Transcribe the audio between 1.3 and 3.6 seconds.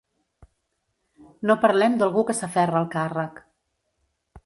No parlem d’algú que s’aferra al càrrec.